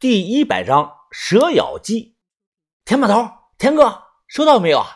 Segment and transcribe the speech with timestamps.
[0.00, 2.16] 第一百章蛇咬鸡。
[2.86, 4.86] 田把头，田哥，收到没有啊？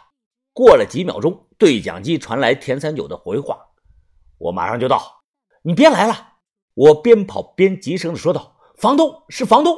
[0.54, 3.66] 过了几秒钟，对讲机传来田三九的回话
[4.40, 5.24] ：“我马上就到，
[5.60, 6.36] 你别来了。”
[6.72, 9.76] 我边跑边急声的说道：“房东是房东，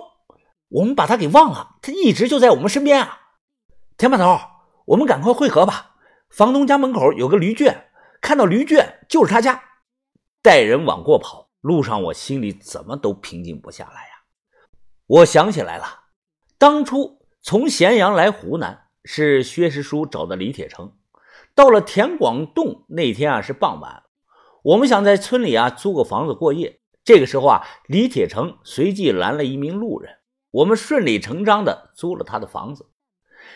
[0.68, 3.22] 我们把他给忘了，他一直就在我们身边啊。”
[3.98, 4.38] 田把头，
[4.84, 5.96] 我们赶快汇合吧。
[6.30, 7.88] 房东家门口有个驴圈，
[8.20, 9.60] 看到驴圈就是他家。
[10.40, 14.15] 带人往过跑，路上我心里怎么都平静不下来呀。
[15.08, 15.84] 我想起来了，
[16.58, 20.94] 当初从咸阳来湖南是薛师叔找的李铁成。
[21.54, 24.02] 到了田广洞那天啊，是傍晚，
[24.64, 26.80] 我们想在村里啊租个房子过夜。
[27.04, 30.16] 这个时候啊，李铁成随即拦了一名路人，
[30.50, 32.90] 我们顺理成章的租了他的房子。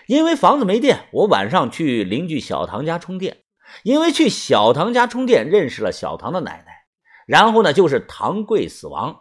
[0.07, 3.39] 因为房子没电，我晚上去邻居小唐家充电。
[3.83, 6.87] 因为去小唐家充电，认识了小唐的奶奶。
[7.27, 9.21] 然后呢，就是唐贵死亡。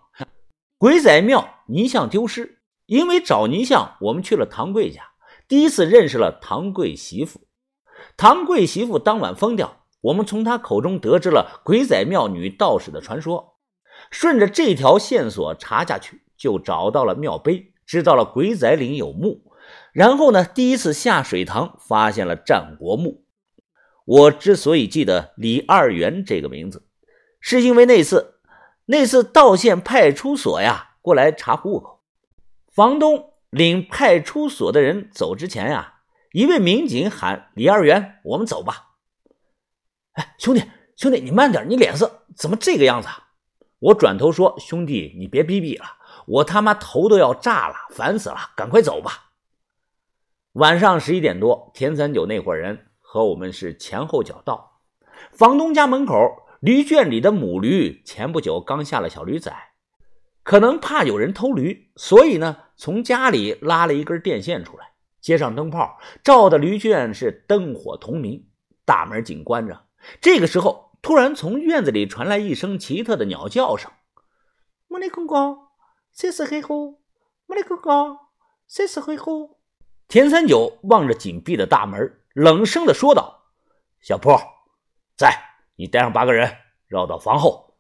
[0.78, 5.04] 鬼仔庙泥像丢失，因为找泥像，我们去了唐贵家，
[5.48, 7.48] 第一次认识了唐贵媳妇。
[8.18, 13.58] 唐贵媳妇当晚疯掉，我们从她口中得知了鬼仔庙女道士的传说，
[14.10, 19.44] 顺着这条线索查下去，就找到了庙碑，知道了鬼仔岭有墓。
[19.94, 23.26] 然后呢，第一次下水塘发现了战国墓。
[24.06, 26.88] 我之所以记得李二元这个名字，
[27.40, 28.36] 是因为那次。
[28.86, 32.02] 那次道县派出所呀，过来查户口，
[32.68, 36.02] 房东领派出所的人走之前呀，
[36.34, 38.96] 一位民警喊李二元：“我们走吧。”
[40.14, 40.64] 哎，兄弟，
[40.96, 43.08] 兄弟，你慢点，你脸色怎么这个样子？
[43.08, 43.26] 啊
[43.80, 45.86] 我转头说：“兄弟，你别逼逼了，
[46.28, 49.32] 我他妈头都要炸了，烦死了，赶快走吧。”
[50.54, 54.82] 晚上十一点多，田三九那伙人和我们是前后脚到
[55.32, 56.46] 房东家门口。
[56.60, 59.69] 驴圈里的母驴前不久刚下了小驴崽，
[60.50, 68.48] 可能怕有人偷驴，所以呢，从家里拉了一根电线出来，接上灯泡，照的驴圈是灯火通明，
[68.84, 69.86] 大门紧关着。
[70.20, 73.92] 这个时候，突然从院子里传来一声奇特的鸟叫声
[74.90, 75.68] ：“莫里公公，
[76.14, 77.00] 谁是黑虎？
[77.46, 78.18] 莫里公公，
[78.68, 79.60] 谁是黑虎？”
[80.10, 83.52] 田三九望着紧闭的大门，冷声的说道
[84.02, 84.36] ：“小坡，
[85.16, 85.32] 在。”
[85.78, 86.58] 你带上八个人，
[86.88, 87.78] 绕到房后。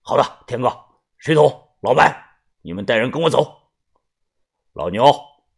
[0.00, 0.74] 好的，田哥、
[1.18, 3.70] 水桶、老白，你们带人跟我走。
[4.72, 5.12] 老牛，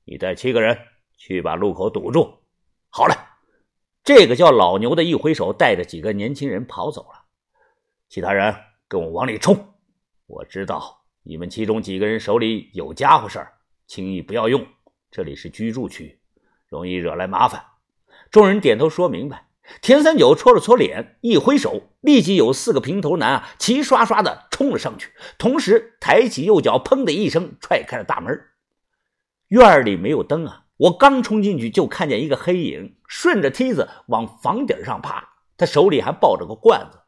[0.05, 0.79] 你带七个人
[1.17, 2.39] 去把路口堵住。
[2.91, 3.15] 好嘞。
[4.05, 7.27] 这个叫老牛的一挥手，带着几个年轻人跑走了。
[8.09, 8.57] 其他人
[8.89, 9.75] 跟我往里冲。
[10.27, 13.53] 我知道你们其中几个人手里有家伙事儿，
[13.87, 14.67] 轻易不要用。
[15.11, 16.19] 这里是居住区，
[16.69, 17.63] 容易惹来麻烦。
[18.31, 19.48] 众人点头说明白。
[19.81, 28.41] 田三九搓了搓脸，一挥手，立即有四个平头男啊，齐刷刷的冲了上去，同时抬起右脚，砰的一声踹开了大门。
[29.49, 36.99] 院里没有灯啊，我刚冲进去就看见一个黑影顺着梯子往房顶上爬，他手里还抱着个罐子。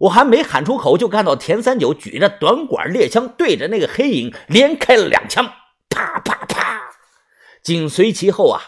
[0.00, 5.50] 我还没喊出口，就看到田三九举着短管猎枪对着那个黑影连开了两枪，
[5.88, 6.90] 啪啪啪，
[7.62, 8.60] 紧随其后啊。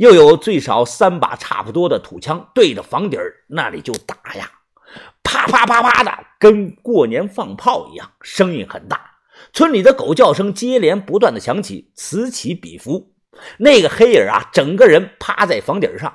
[0.00, 4.50] 又有最少三把差不多的土枪对着房顶那里就打呀，
[5.22, 8.98] 啪啪啪啪的，跟过年放炮一样，声音很大。
[9.52, 13.12] 村里的狗叫声接连不断的响起，此起彼伏。
[13.58, 16.10] 那个黑影啊，整个人趴在房顶上，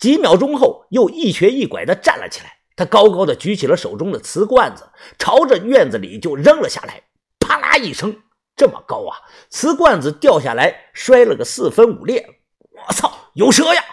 [0.00, 2.60] 几秒钟后又一瘸一拐的站了起来。
[2.74, 7.02] 他高高的举起了手中的瓷罐子，朝着院子里就扔了下来。
[7.38, 8.16] 啪啦一声，
[8.56, 9.20] 这么高啊！
[9.50, 12.26] 瓷罐子掉下来，摔了个四分五裂。
[12.88, 13.10] 我操！
[13.36, 13.84] 有蛇呀！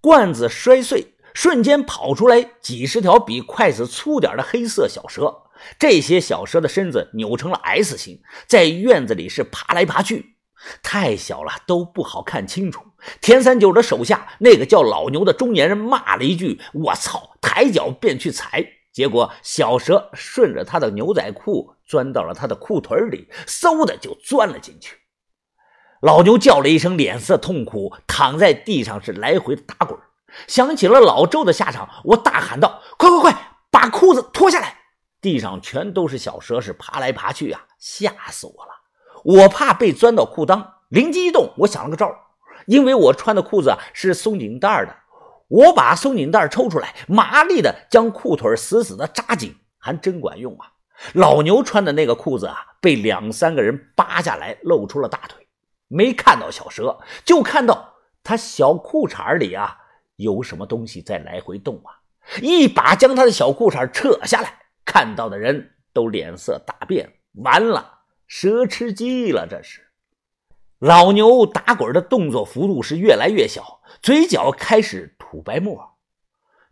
[0.00, 5.42] 罐子摔碎，瞬间跑出来几十条比筷子粗点的黑色小蛇。
[5.76, 10.36] 这些小蛇的身子扭成了 S 型，在院子里是爬来爬去，
[10.84, 12.84] 太小了都不好看清楚。
[13.20, 24.96] 田三九的手下那个叫老牛的中年人骂了一句：“我操！”抬脚便去踩，结果小蛇顺着他的牛仔裤钻到了他的裤腿里，嗖的就钻了进去。
[26.00, 29.98] 老牛叫了一声，脸色痛苦，躺在地上是来回的打滚。
[30.46, 34.78] 想起了老周的下场，我大喊道：“快快快，把裤子脱下来！”
[35.20, 38.70] 地上全都是小蛇，是爬来爬去啊，吓死我了！
[39.24, 42.10] 我怕被钻到裤裆，灵机一动，我想了个招
[42.64, 44.96] 因为我穿的裤子是松紧带的，
[45.48, 50.72] 我把松紧带抽出来，麻利的将裤腿死死的扎紧，还真管用啊！
[51.12, 55.39] 老牛穿的那个裤子啊，被两三个人扒下来，露出了大腿。
[55.92, 59.76] 没看到小蛇，就看到他小裤衩里啊
[60.14, 61.98] 有什么东西在来回动啊！
[62.40, 67.14] 一把将他的小裤衩扯下来，看到的人都脸色大变。
[67.42, 69.88] 完了，蛇吃鸡了，这是。
[70.78, 75.96] 老牛打滚的动作幅度是越来越小，嘴角开始吐白沫。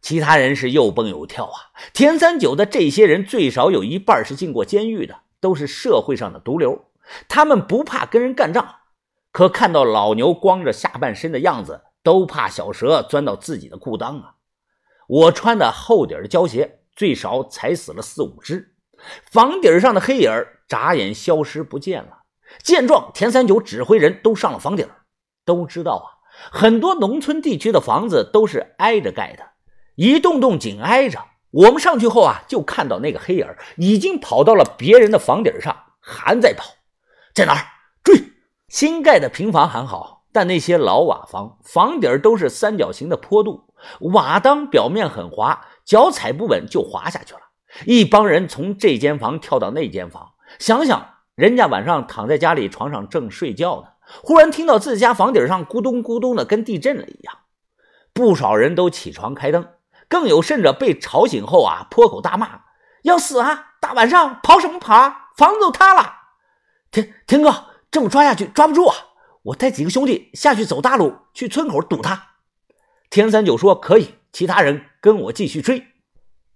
[0.00, 1.75] 其他人是又蹦又跳啊！
[1.93, 6.85] 田三九的这些人最少有一半是进过监狱的，都是社会上的毒瘤。
[7.29, 8.76] 他们不怕跟人干仗，
[9.31, 14.35] 可看到老牛光着下半身的样子，都怕小蛇钻到自己的裤裆啊！
[15.07, 18.75] 我穿的厚底的胶鞋，最少踩死了四五只。
[19.31, 20.31] 房顶上的黑影
[20.67, 22.25] 眨眼消失不见了。
[22.63, 24.89] 见状，田三九指挥人都上了房顶。
[25.45, 26.07] 都知道啊，
[26.51, 29.45] 很多农村地区的房子都是挨着盖的。
[29.95, 33.47] 一栋栋紧挨着，我们上去后啊，就看到那个黑影
[33.77, 36.65] 已经跑到了别人的房顶上，还在跑，
[37.35, 37.78] 在哪儿？
[38.69, 43.65] 新盖的平房还好，但那些老瓦房房顶都是三角形的坡度，
[44.00, 47.41] 瓦当表面很滑，脚踩不稳就滑下去了。
[47.87, 53.88] 一帮人从这间房跳到那间房，想想人家晚上躺在家里床上正睡觉呢，
[54.23, 57.35] 忽然听到自家房顶上咕咚咕咚的，跟地震了一样，
[58.12, 59.67] 不少人都起床开灯。
[60.09, 62.62] 更有甚者，被吵醒后啊，破口大骂
[63.05, 63.73] ：“要死啊！
[63.79, 65.29] 大晚上跑什么跑啊？
[65.37, 66.15] 房子都塌了！”
[66.91, 68.94] 田田哥，这么抓下去抓不住啊！
[69.43, 72.35] 我带几个兄弟下去走大路，去村口堵他。
[73.08, 75.87] 田三九说：“可以。”其他人跟我继续追。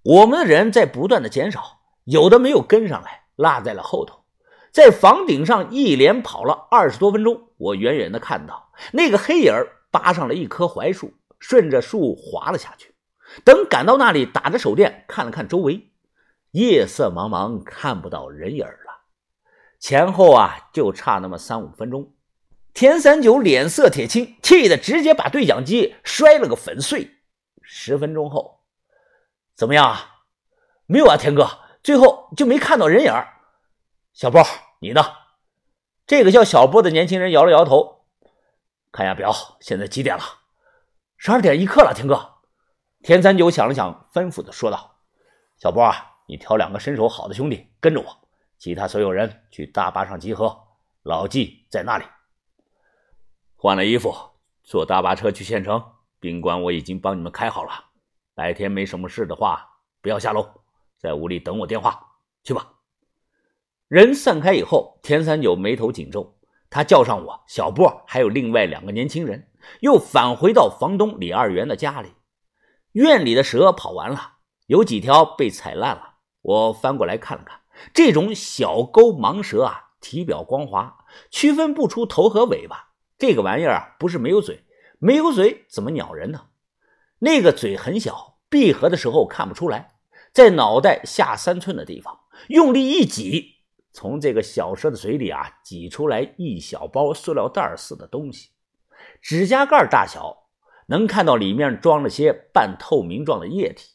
[0.02, 4.24] 我们的人在不断的减少，有的没有跟上来，落在了后头。
[4.70, 9.54] 在房顶上一连跑了二十多分钟，我远远的看到那个黑影
[9.90, 12.94] 扒上了一棵槐树，顺着树滑了下去。
[13.42, 15.90] 等赶到那里，打着手电看了看周围，
[16.50, 18.81] 夜色茫茫，看不到人影了。
[19.82, 22.14] 前后啊，就差那么三五分钟。
[22.72, 27.16] 田三九脸色铁青，气得直接把对讲机摔了个粉碎。
[27.62, 28.60] 十分钟后，
[29.56, 30.22] 怎么样啊？
[30.86, 33.12] 没有啊，田哥，最后就没看到人影。
[34.12, 34.40] 小波，
[34.78, 35.02] 你呢？
[36.06, 38.04] 这个叫小波的年轻人摇了摇头，
[38.92, 40.22] 看下表，现在几点了？
[41.16, 42.34] 十二点一刻了，田哥。
[43.02, 45.00] 田三九想了想，吩咐的说道
[45.58, 48.18] ：“小波啊，你挑两个身手好的兄弟跟着我，
[48.62, 50.56] 其他所有人去大巴上集合。
[51.02, 52.04] 老纪在那里。
[53.56, 54.14] 换了衣服，
[54.62, 55.82] 坐大巴车去县城。
[56.20, 57.72] 宾馆我已经帮你们开好了。
[58.36, 59.68] 白天没什么事的话，
[60.00, 60.48] 不要下楼，
[60.96, 62.06] 在屋里等我电话。
[62.44, 62.74] 去吧。”
[63.90, 66.38] 人散开以后，田三九眉头紧皱，
[66.70, 69.50] 他叫上我、小波，还有另外两个年轻人，
[69.80, 72.14] 又返回到房东李二元的家里。
[72.92, 74.34] 院里的蛇跑完了，
[74.66, 76.18] 有几条被踩烂了。
[76.42, 77.60] 我翻过来看了看，
[77.92, 82.92] 这种小钩盲蛇啊，体表光滑，区分不出头和尾巴。
[83.18, 84.64] 这个玩意儿啊，不是没有嘴，
[84.98, 86.46] 没有嘴怎么咬人呢？
[87.20, 89.94] 那个嘴很小，闭合的时候看不出来，
[90.32, 93.56] 在脑袋下三寸的地方，用力一挤，
[93.92, 98.50] 从这个小蛇的嘴里啊，挤出来一小包塑料袋似的东西，
[99.20, 100.38] 指甲盖大小。
[100.86, 103.92] 能看到里面装了些半透明状的液体，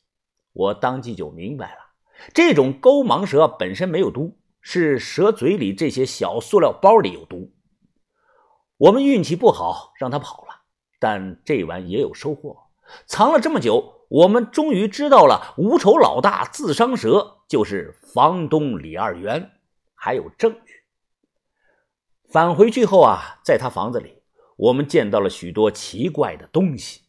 [0.54, 1.87] 我当即就明白了，
[2.34, 7.52] 这种钩盲蛇本身没有毒，是蛇嘴里这些小塑料包里有毒。
[8.78, 10.62] 我们运气不好，让它跑了，
[11.00, 12.58] 但这晚也有收获。
[13.06, 19.52] 藏了这么久，我们终于知道了无丑老大自伤蛇就是房东李二元，
[19.96, 20.74] 还有证据。
[22.30, 24.22] 返回去后啊，在他房子里。
[24.58, 27.02] 我们见到了许多奇怪的东西。